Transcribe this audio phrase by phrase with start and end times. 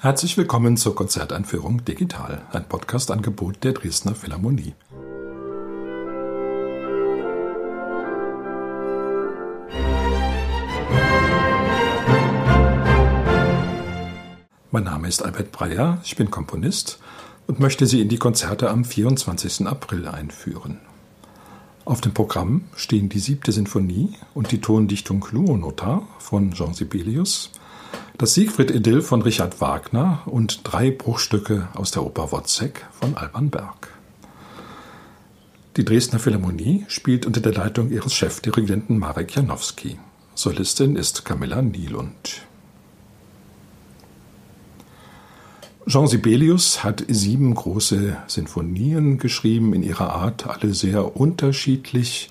[0.00, 4.74] Herzlich willkommen zur Konzerteinführung Digital, ein Podcast-Angebot der Dresdner Philharmonie.
[14.70, 17.00] Mein Name ist Albert Breyer, ich bin Komponist
[17.48, 19.66] und möchte Sie in die Konzerte am 24.
[19.66, 20.78] April einführen.
[21.84, 27.50] Auf dem Programm stehen die siebte Sinfonie und die Tondichtung Luonota von Jean Sibelius–
[28.18, 33.90] das Siegfried-Idyll von Richard Wagner und drei Bruchstücke aus der Oper Wozzeck von Alban Berg.
[35.76, 40.00] Die Dresdner Philharmonie spielt unter der Leitung ihres Chefdirigenten Marek Janowski.
[40.34, 42.42] Solistin ist Camilla Nielund.
[45.86, 52.30] Jean Sibelius hat sieben große Sinfonien geschrieben, in ihrer Art alle sehr unterschiedlich.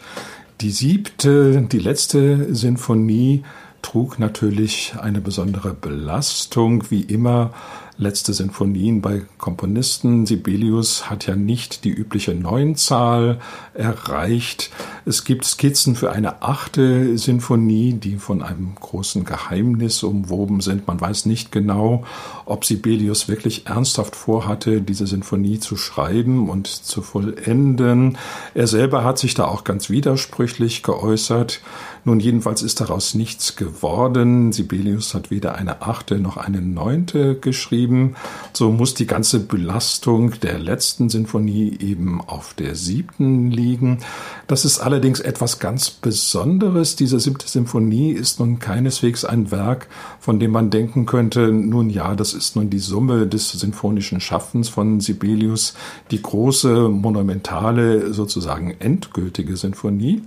[0.59, 3.43] Die siebte, die letzte Sinfonie
[3.87, 7.51] trug natürlich eine besondere Belastung, wie immer
[7.97, 10.25] letzte Sinfonien bei Komponisten.
[10.25, 13.39] Sibelius hat ja nicht die übliche Neunzahl
[13.73, 14.69] erreicht.
[15.05, 20.85] Es gibt Skizzen für eine achte Sinfonie, die von einem großen Geheimnis umwoben sind.
[20.85, 22.03] Man weiß nicht genau,
[22.45, 28.17] ob Sibelius wirklich ernsthaft vorhatte, diese Sinfonie zu schreiben und zu vollenden.
[28.53, 31.61] Er selber hat sich da auch ganz widersprüchlich geäußert.
[32.03, 34.51] Nun, jedenfalls ist daraus nichts geworden.
[34.51, 38.15] Sibelius hat weder eine achte noch eine neunte geschrieben.
[38.53, 43.99] So muss die ganze Belastung der letzten Sinfonie eben auf der siebten liegen.
[44.47, 46.95] Das ist allerdings etwas ganz Besonderes.
[46.95, 49.87] Diese siebte Sinfonie ist nun keineswegs ein Werk,
[50.19, 54.69] von dem man denken könnte, nun ja, das ist nun die Summe des sinfonischen Schaffens
[54.69, 55.73] von Sibelius,
[56.11, 60.23] die große, monumentale, sozusagen endgültige Sinfonie.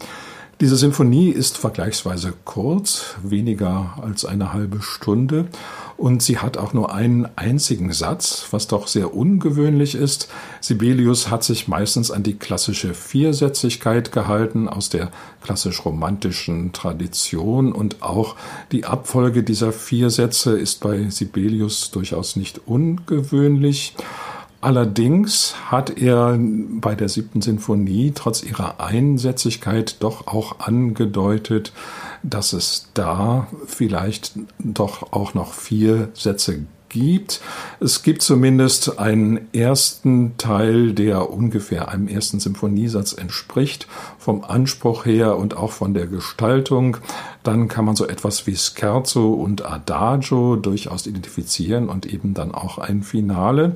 [0.61, 5.47] Diese Symphonie ist vergleichsweise kurz, weniger als eine halbe Stunde,
[5.97, 10.28] und sie hat auch nur einen einzigen Satz, was doch sehr ungewöhnlich ist.
[10.60, 15.10] Sibelius hat sich meistens an die klassische Viersätzigkeit gehalten aus der
[15.43, 18.37] klassisch-romantischen Tradition und auch
[18.70, 23.94] die Abfolge dieser vier Sätze ist bei Sibelius durchaus nicht ungewöhnlich.
[24.62, 31.72] Allerdings hat er bei der siebten Sinfonie trotz ihrer Einsätzigkeit doch auch angedeutet,
[32.22, 36.60] dass es da vielleicht doch auch noch vier Sätze
[36.91, 37.41] gibt.
[37.78, 43.87] Es gibt zumindest einen ersten Teil, der ungefähr einem ersten Symphoniesatz entspricht,
[44.19, 46.99] vom Anspruch her und auch von der Gestaltung.
[47.43, 52.76] Dann kann man so etwas wie Scherzo und Adagio durchaus identifizieren und eben dann auch
[52.76, 53.75] ein Finale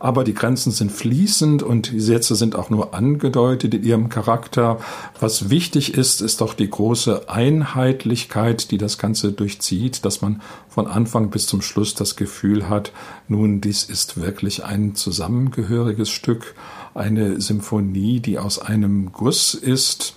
[0.00, 4.78] aber die Grenzen sind fließend und die Sätze sind auch nur angedeutet in ihrem Charakter.
[5.20, 10.86] Was wichtig ist, ist doch die große Einheitlichkeit, die das Ganze durchzieht, dass man von
[10.86, 12.92] Anfang bis zum Schluss das Gefühl hat,
[13.28, 16.54] nun, dies ist wirklich ein zusammengehöriges Stück,
[16.94, 20.14] eine Symphonie, die aus einem Guss ist.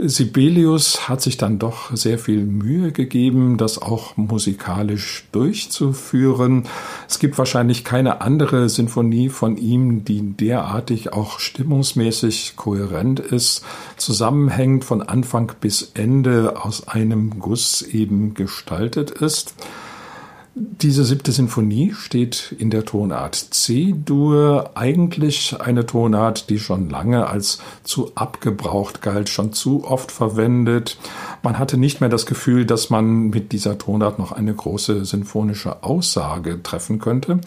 [0.00, 6.68] Sibelius hat sich dann doch sehr viel Mühe gegeben, das auch musikalisch durchzuführen.
[7.08, 13.64] Es gibt wahrscheinlich keine andere Sinfonie von ihm, die derartig auch stimmungsmäßig kohärent ist,
[13.96, 19.54] zusammenhängend von Anfang bis Ende aus einem Guss eben gestaltet ist.
[20.60, 27.60] Diese siebte Sinfonie steht in der Tonart C-Dur, eigentlich eine Tonart, die schon lange als
[27.84, 30.98] zu abgebraucht galt, schon zu oft verwendet.
[31.44, 35.84] Man hatte nicht mehr das Gefühl, dass man mit dieser Tonart noch eine große sinfonische
[35.84, 37.40] Aussage treffen könnte.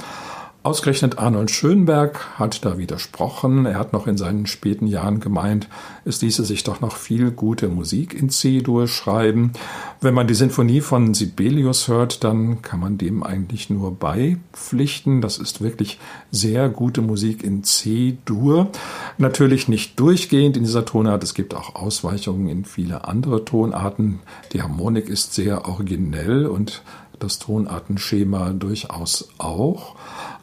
[0.63, 3.66] Ausgerechnet Arnold Schönberg hat da widersprochen.
[3.66, 5.67] Er hat noch in seinen späten Jahren gemeint,
[6.05, 9.53] es ließe sich doch noch viel gute Musik in C-Dur schreiben.
[10.01, 15.22] Wenn man die Sinfonie von Sibelius hört, dann kann man dem eigentlich nur beipflichten.
[15.22, 15.97] Das ist wirklich
[16.29, 18.69] sehr gute Musik in C-Dur.
[19.17, 21.23] Natürlich nicht durchgehend in dieser Tonart.
[21.23, 24.19] Es gibt auch Ausweichungen in viele andere Tonarten.
[24.53, 26.84] Die Harmonik ist sehr originell und
[27.22, 29.96] das Tonartenschema durchaus auch.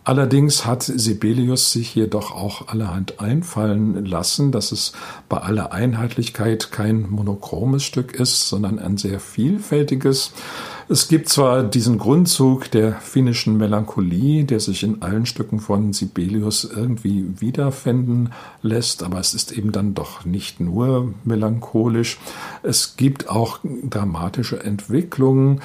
[0.08, 4.94] Allerdings hat Sibelius sich hier doch auch allerhand einfallen lassen, dass es
[5.28, 10.32] bei aller Einheitlichkeit kein monochromes Stück ist, sondern ein sehr vielfältiges.
[10.88, 16.64] Es gibt zwar diesen Grundzug der finnischen Melancholie, der sich in allen Stücken von Sibelius
[16.64, 18.30] irgendwie wiederfinden
[18.62, 22.18] lässt, aber es ist eben dann doch nicht nur melancholisch.
[22.62, 25.60] Es gibt auch dramatische Entwicklungen,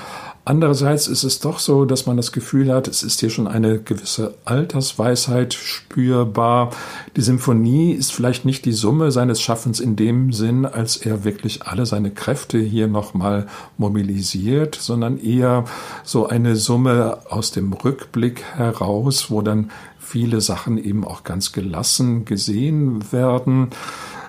[0.46, 3.80] Andererseits ist es doch so, dass man das Gefühl hat, es ist hier schon eine
[3.80, 6.72] gewisse Altersweisheit spürbar.
[7.16, 11.64] Die Symphonie ist vielleicht nicht die Summe seines Schaffens in dem Sinn, als er wirklich
[11.64, 13.48] alle seine Kräfte hier nochmal
[13.78, 15.64] mobilisiert, sondern eher
[16.04, 22.26] so eine Summe aus dem Rückblick heraus, wo dann viele Sachen eben auch ganz gelassen
[22.26, 23.70] gesehen werden.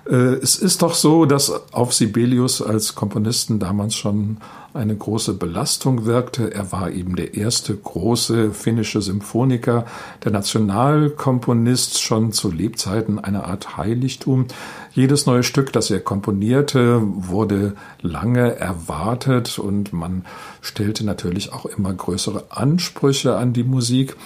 [0.08, 4.38] Äh, es ist doch so, dass auf Sibelius als Komponisten damals schon
[4.74, 6.52] eine große Belastung wirkte.
[6.52, 9.86] Er war eben der erste große finnische Symphoniker,
[10.24, 14.46] der Nationalkomponist schon zu Lebzeiten eine Art Heiligtum.
[14.92, 20.24] Jedes neue Stück, das er komponierte, wurde lange erwartet und man
[20.60, 24.16] stellte natürlich auch immer größere Ansprüche an die Musik.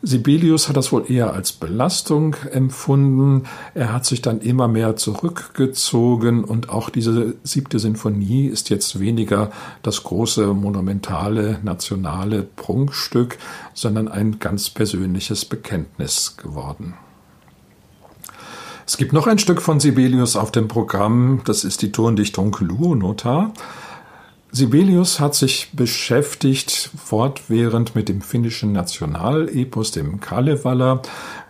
[0.00, 3.44] Sibelius hat das wohl eher als Belastung empfunden.
[3.74, 9.50] Er hat sich dann immer mehr zurückgezogen und auch diese siebte Sinfonie ist jetzt weniger
[9.82, 13.38] das große monumentale nationale Prunkstück,
[13.74, 16.94] sondern ein ganz persönliches Bekenntnis geworden.
[18.86, 23.52] Es gibt noch ein Stück von Sibelius auf dem Programm, das ist die Tondichtung Luonota.
[24.50, 31.02] Sibelius hat sich beschäftigt fortwährend mit dem finnischen Nationalepos, dem Kalevala.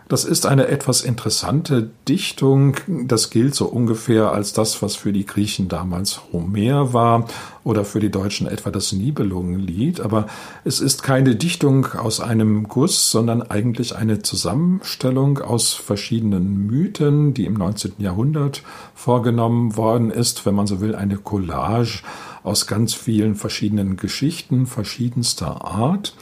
[0.09, 2.77] Das ist eine etwas interessante Dichtung.
[2.87, 7.29] Das gilt so ungefähr als das, was für die Griechen damals Homer war
[7.63, 10.01] oder für die Deutschen etwa das Nibelungenlied.
[10.01, 10.27] Aber
[10.65, 17.45] es ist keine Dichtung aus einem Guss, sondern eigentlich eine Zusammenstellung aus verschiedenen Mythen, die
[17.45, 17.93] im 19.
[17.99, 18.63] Jahrhundert
[18.95, 22.03] vorgenommen worden ist, wenn man so will, eine Collage
[22.49, 26.15] aus ganz vielen verschiedenen Geschichten verschiedenster Art.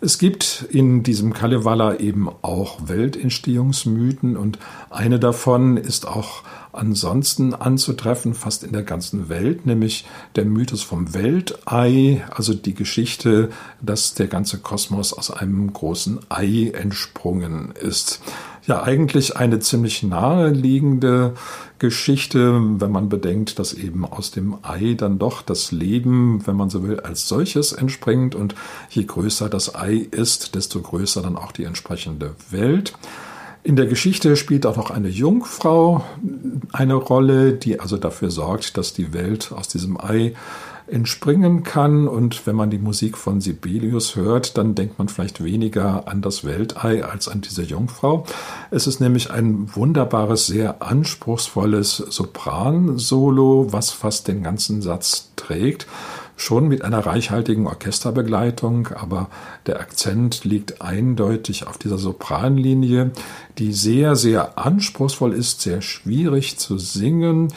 [0.00, 4.58] Es gibt in diesem Kalevala eben auch Weltentstehungsmythen und
[4.88, 6.42] eine davon ist auch
[6.72, 13.50] ansonsten anzutreffen, fast in der ganzen Welt, nämlich der Mythos vom Weltei, also die Geschichte,
[13.80, 18.20] dass der ganze Kosmos aus einem großen Ei entsprungen ist
[18.66, 21.34] ja eigentlich eine ziemlich naheliegende
[21.78, 26.70] Geschichte, wenn man bedenkt, dass eben aus dem Ei dann doch das Leben, wenn man
[26.70, 28.54] so will, als solches entspringt und
[28.90, 32.94] je größer das Ei ist, desto größer dann auch die entsprechende Welt.
[33.62, 36.04] In der Geschichte spielt auch noch eine Jungfrau
[36.72, 40.34] eine Rolle, die also dafür sorgt, dass die Welt aus diesem Ei
[40.86, 42.08] entspringen kann.
[42.08, 46.44] Und wenn man die Musik von Sibelius hört, dann denkt man vielleicht weniger an das
[46.44, 48.24] Weltei als an diese Jungfrau.
[48.70, 55.86] Es ist nämlich ein wunderbares, sehr anspruchsvolles Sopran-Solo, was fast den ganzen Satz trägt
[56.36, 59.28] schon mit einer reichhaltigen Orchesterbegleitung, aber
[59.64, 63.10] der Akzent liegt eindeutig auf dieser Sopranlinie,
[63.58, 67.48] die sehr, sehr anspruchsvoll ist, sehr schwierig zu singen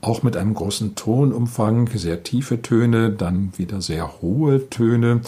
[0.00, 5.20] auch mit einem großen Tonumfang, sehr tiefe Töne, dann wieder sehr hohe Töne.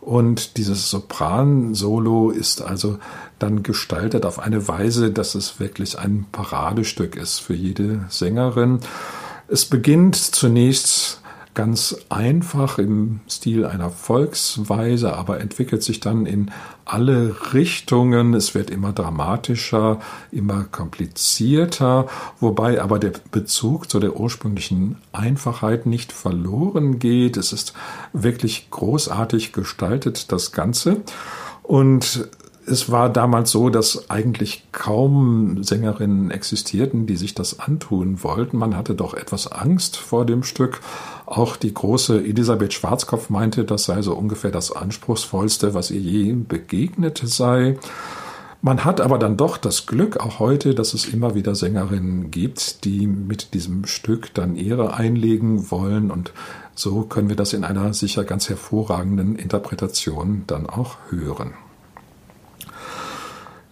[0.00, 2.98] Und dieses Sopran-Solo ist also
[3.38, 8.80] dann gestaltet auf eine Weise, dass es wirklich ein Paradestück ist für jede Sängerin.
[9.48, 11.22] Es beginnt zunächst
[11.54, 16.50] ganz einfach im Stil einer Volksweise, aber entwickelt sich dann in
[16.84, 18.34] alle Richtungen.
[18.34, 22.06] Es wird immer dramatischer, immer komplizierter,
[22.40, 27.36] wobei aber der Bezug zu der ursprünglichen Einfachheit nicht verloren geht.
[27.36, 27.72] Es ist
[28.12, 31.02] wirklich großartig gestaltet, das Ganze.
[31.62, 32.28] Und
[32.66, 38.56] es war damals so, dass eigentlich kaum Sängerinnen existierten, die sich das antun wollten.
[38.56, 40.80] Man hatte doch etwas Angst vor dem Stück.
[41.26, 46.32] Auch die große Elisabeth Schwarzkopf meinte, das sei so ungefähr das anspruchsvollste, was ihr je
[46.32, 47.78] begegnet sei.
[48.62, 52.84] Man hat aber dann doch das Glück auch heute, dass es immer wieder Sängerinnen gibt,
[52.84, 56.32] die mit diesem Stück dann Ehre einlegen wollen und
[56.74, 61.52] so können wir das in einer sicher ganz hervorragenden Interpretation dann auch hören.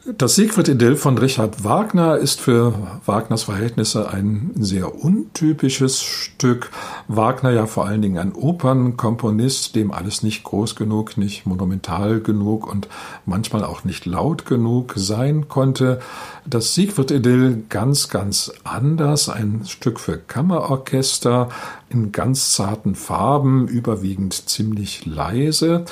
[0.05, 2.75] Das Siegfried-Idyll von Richard Wagner ist für
[3.07, 6.73] Wagners Verhältnisse ein sehr untypisches Stück.
[7.07, 12.67] Wagner ja vor allen Dingen ein Opernkomponist, dem alles nicht groß genug, nicht monumental genug
[12.67, 12.89] und
[13.27, 16.01] manchmal auch nicht laut genug sein konnte.
[16.47, 19.29] Das Siegfried-Idyll ganz, ganz anders.
[19.29, 21.49] Ein Stück für Kammerorchester
[21.91, 25.85] in ganz zarten Farben, überwiegend ziemlich leise.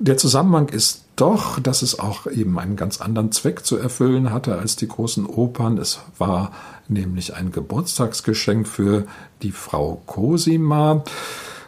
[0.00, 4.58] Der Zusammenhang ist doch, dass es auch eben einen ganz anderen Zweck zu erfüllen hatte
[4.58, 5.78] als die großen Opern.
[5.78, 6.52] Es war
[6.88, 9.06] nämlich ein Geburtstagsgeschenk für
[9.42, 11.04] die Frau Cosima.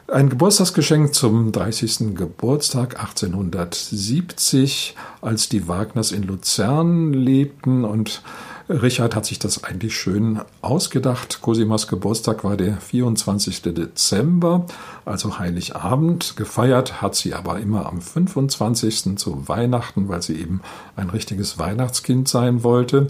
[0.09, 2.15] Ein Geburtstagsgeschenk zum 30.
[2.15, 8.23] Geburtstag 1870, als die Wagners in Luzern lebten und
[8.69, 11.41] Richard hat sich das eigentlich schön ausgedacht.
[11.41, 13.63] Cosimas Geburtstag war der 24.
[13.63, 14.67] Dezember,
[15.05, 16.37] also Heiligabend.
[16.37, 19.17] Gefeiert hat sie aber immer am 25.
[19.19, 20.63] zu Weihnachten, weil sie eben
[20.97, 23.07] ein richtiges Weihnachtskind sein wollte.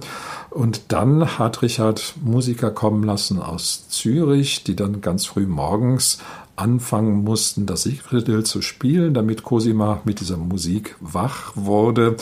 [0.50, 6.18] Und dann hat Richard Musiker kommen lassen aus Zürich, die dann ganz früh morgens
[6.56, 12.16] anfangen mussten, das Siegfriedel zu spielen, damit Cosima mit dieser Musik wach wurde.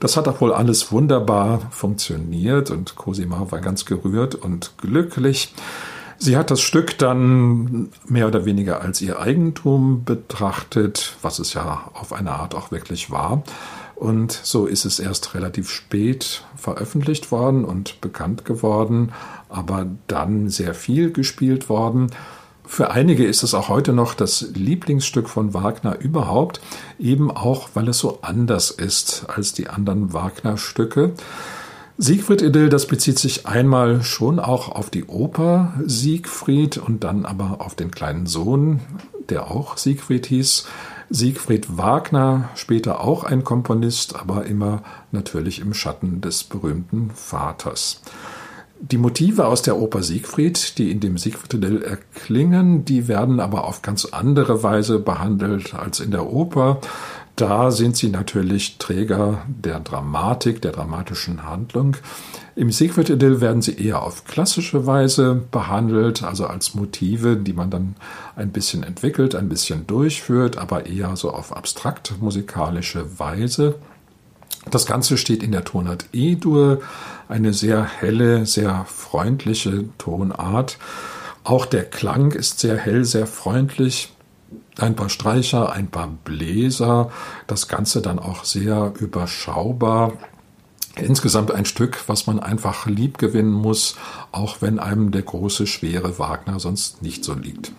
[0.00, 5.54] Das hat auch wohl alles wunderbar funktioniert und Cosima war ganz gerührt und glücklich.
[6.18, 11.90] Sie hat das Stück dann mehr oder weniger als ihr Eigentum betrachtet, was es ja
[11.92, 13.42] auf eine Art auch wirklich war.
[13.94, 19.12] Und so ist es erst relativ spät veröffentlicht worden und bekannt geworden,
[19.48, 22.10] aber dann sehr viel gespielt worden.
[22.66, 26.60] Für einige ist es auch heute noch das Lieblingsstück von Wagner überhaupt,
[26.98, 31.12] eben auch, weil es so anders ist als die anderen Wagner-Stücke.
[31.98, 37.56] Siegfried Idyll, das bezieht sich einmal schon auch auf die Oper Siegfried und dann aber
[37.60, 38.80] auf den kleinen Sohn,
[39.30, 40.66] der auch Siegfried hieß.
[41.08, 48.02] Siegfried Wagner, später auch ein Komponist, aber immer natürlich im Schatten des berühmten Vaters.
[48.78, 53.80] Die Motive aus der Oper Siegfried, die in dem Siegfriedel erklingen, die werden aber auf
[53.80, 56.78] ganz andere Weise behandelt als in der Oper.
[57.36, 61.98] Da sind sie natürlich Träger der Dramatik, der dramatischen Handlung.
[62.54, 67.96] Im Siegfried-Idyll werden sie eher auf klassische Weise behandelt, also als Motive, die man dann
[68.36, 73.74] ein bisschen entwickelt, ein bisschen durchführt, aber eher so auf abstrakt musikalische Weise.
[74.70, 76.80] Das Ganze steht in der Tonart E-Dur,
[77.28, 80.78] eine sehr helle, sehr freundliche Tonart.
[81.44, 84.15] Auch der Klang ist sehr hell, sehr freundlich.
[84.78, 87.10] Ein paar Streicher, ein paar Bläser,
[87.46, 90.12] das Ganze dann auch sehr überschaubar.
[90.96, 93.96] Insgesamt ein Stück, was man einfach lieb gewinnen muss,
[94.32, 97.72] auch wenn einem der große, schwere Wagner sonst nicht so liegt.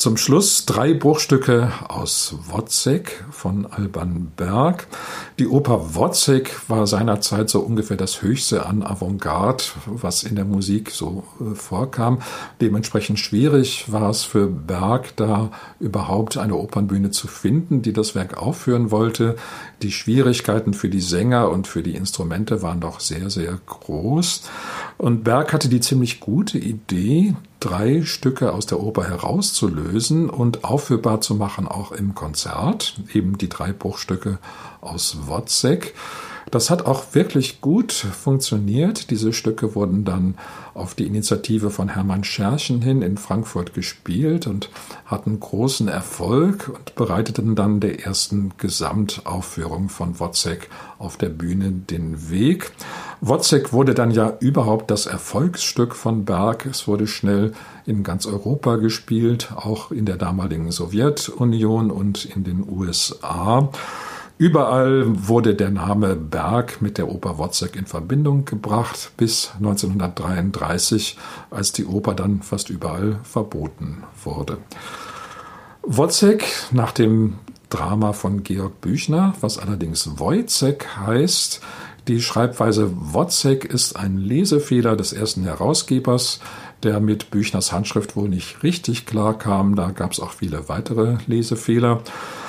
[0.00, 4.86] Zum Schluss drei Bruchstücke aus Wozzeck von Alban Berg.
[5.38, 10.90] Die Oper Wozzeck war seinerzeit so ungefähr das Höchste an Avantgarde, was in der Musik
[10.90, 12.22] so äh, vorkam.
[12.62, 18.38] Dementsprechend schwierig war es für Berg, da überhaupt eine Opernbühne zu finden, die das Werk
[18.38, 19.36] aufführen wollte.
[19.82, 24.44] Die Schwierigkeiten für die Sänger und für die Instrumente waren doch sehr, sehr groß.
[25.00, 31.22] Und Berg hatte die ziemlich gute Idee, drei Stücke aus der Oper herauszulösen und aufführbar
[31.22, 34.38] zu machen, auch im Konzert, eben die drei Bruchstücke
[34.82, 35.94] aus Wozzeck.
[36.50, 39.10] Das hat auch wirklich gut funktioniert.
[39.10, 40.34] Diese Stücke wurden dann
[40.74, 44.68] auf die Initiative von Hermann Scherchen hin in Frankfurt gespielt und
[45.06, 52.30] hatten großen Erfolg und bereiteten dann der ersten Gesamtaufführung von Wozzeck auf der Bühne den
[52.30, 52.72] Weg.
[53.22, 56.64] Wozzeck wurde dann ja überhaupt das Erfolgsstück von Berg.
[56.64, 57.52] Es wurde schnell
[57.84, 63.68] in ganz Europa gespielt, auch in der damaligen Sowjetunion und in den USA.
[64.38, 71.18] Überall wurde der Name Berg mit der Oper Wozzeck in Verbindung gebracht, bis 1933,
[71.50, 74.56] als die Oper dann fast überall verboten wurde.
[75.82, 77.34] Wozzeck nach dem
[77.68, 81.60] Drama von Georg Büchner, was allerdings Wojcek heißt.
[82.10, 86.40] Die Schreibweise Wozzeck ist ein Lesefehler des ersten Herausgebers,
[86.82, 89.76] der mit Büchners Handschrift wohl nicht richtig klar kam.
[89.76, 92.02] Da gab es auch viele weitere Lesefehler.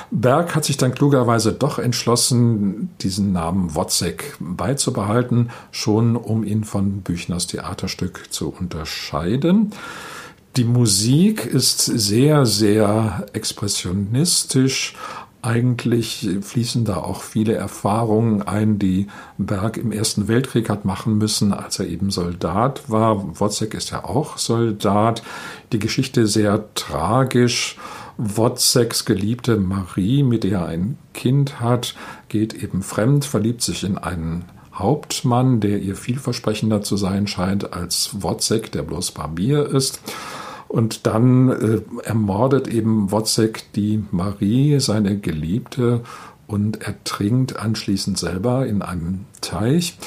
[0.10, 7.01] Berg hat sich dann klugerweise doch entschlossen, diesen Namen Wozzeck beizubehalten, schon um ihn von
[7.03, 9.74] Büchners Theaterstück zu unterscheiden.
[10.58, 14.96] Die Musik ist sehr, sehr expressionistisch.
[15.43, 19.07] Eigentlich fließen da auch viele Erfahrungen ein, die
[19.39, 23.39] Berg im Ersten Weltkrieg hat machen müssen, als er eben Soldat war.
[23.39, 25.24] Wozzeck ist ja auch Soldat.
[25.71, 27.77] Die Geschichte sehr tragisch
[28.17, 31.95] Wozzeks Geliebte Marie, mit der er ein Kind hat,
[32.29, 38.21] geht eben fremd, verliebt sich in einen Hauptmann, der ihr vielversprechender zu sein scheint als
[38.21, 40.01] Wozzek, der bloß Barbier ist.
[40.72, 46.00] Und dann äh, ermordet eben Wozzek die Marie, seine Geliebte,
[46.48, 49.98] und ertrinkt anschließend selber in einem Teich.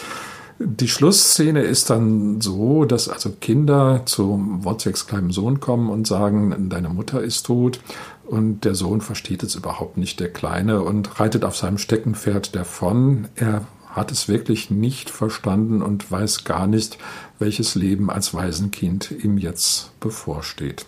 [0.59, 6.71] Die Schlussszene ist dann so, dass also Kinder zu Wozzeks kleinem Sohn kommen und sagen,
[6.71, 7.80] deine Mutter ist tot.
[8.25, 13.28] Und der Sohn versteht es überhaupt nicht, der Kleine, und reitet auf seinem Steckenpferd davon.
[13.35, 16.99] Er hat es wirklich nicht verstanden und weiß gar nicht,
[17.44, 20.86] welches Leben als Waisenkind ihm jetzt bevorsteht.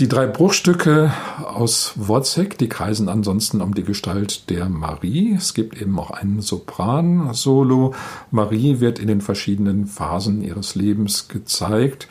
[0.00, 1.12] Die drei Bruchstücke
[1.44, 5.34] aus Wozzeck, die kreisen ansonsten um die Gestalt der Marie.
[5.34, 7.94] Es gibt eben auch einen Sopran-Solo.
[8.30, 12.08] Marie wird in den verschiedenen Phasen ihres Lebens gezeigt,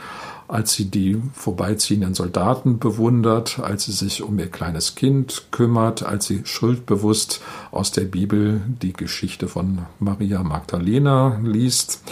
[0.48, 6.28] als sie die vorbeiziehenden Soldaten bewundert, als sie sich um ihr kleines Kind kümmert, als
[6.28, 12.04] sie schuldbewusst aus der Bibel die Geschichte von Maria Magdalena liest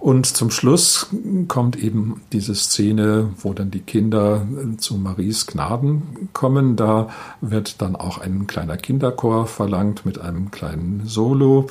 [0.00, 1.08] und zum Schluss
[1.48, 4.46] kommt eben diese Szene, wo dann die Kinder
[4.78, 6.76] zu Maries Gnaden kommen.
[6.76, 7.08] Da
[7.40, 11.66] wird dann auch ein kleiner Kinderchor verlangt mit einem kleinen Solo.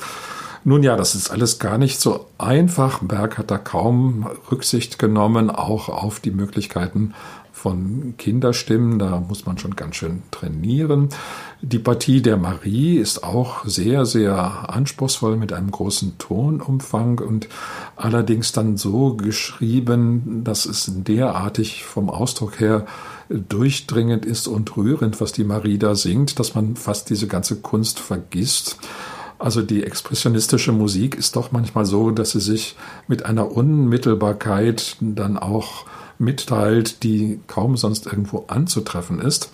[0.64, 3.00] Nun ja, das ist alles gar nicht so einfach.
[3.00, 7.14] Berg hat da kaum Rücksicht genommen, auch auf die Möglichkeiten
[7.58, 8.98] von Kinderstimmen.
[8.98, 11.08] Da muss man schon ganz schön trainieren.
[11.60, 17.48] Die Partie der Marie ist auch sehr, sehr anspruchsvoll mit einem großen Tonumfang und
[17.96, 22.86] allerdings dann so geschrieben, dass es derartig vom Ausdruck her
[23.28, 27.98] durchdringend ist und rührend, was die Marie da singt, dass man fast diese ganze Kunst
[27.98, 28.78] vergisst.
[29.38, 32.76] Also die expressionistische Musik ist doch manchmal so, dass sie sich
[33.06, 35.84] mit einer Unmittelbarkeit dann auch
[36.18, 39.50] mitteilt, die kaum sonst irgendwo anzutreffen ist.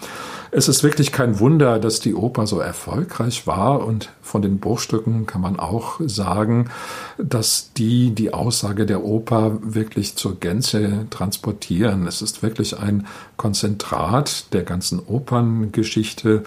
[0.51, 5.27] Es ist wirklich kein Wunder, dass die Oper so erfolgreich war und von den Bruchstücken
[5.27, 6.71] kann man auch sagen,
[7.19, 12.07] dass die die Aussage der Oper wirklich zur Gänze transportieren.
[12.07, 16.45] Es ist wirklich ein Konzentrat der ganzen Operngeschichte.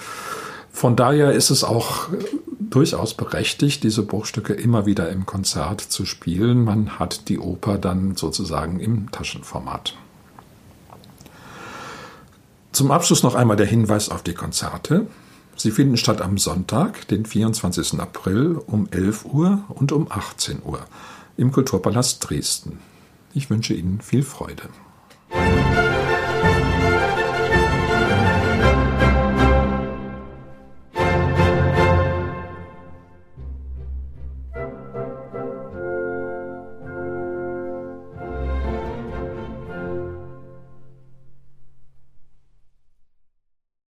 [0.72, 2.08] Von daher ist es auch
[2.70, 6.64] durchaus berechtigt, diese Bruchstücke immer wieder im Konzert zu spielen.
[6.64, 9.96] Man hat die Oper dann sozusagen im Taschenformat.
[12.72, 15.08] Zum Abschluss noch einmal der Hinweis auf die Konzerte.
[15.56, 18.00] Sie finden statt am Sonntag, den 24.
[18.00, 20.82] April um 11 Uhr und um 18 Uhr
[21.38, 22.80] im Kulturpalast Dresden.
[23.34, 24.64] Ich wünsche Ihnen viel Freude.